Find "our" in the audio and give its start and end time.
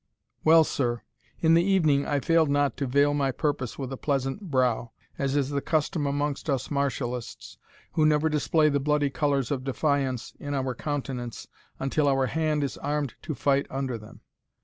10.55-10.73, 12.07-12.25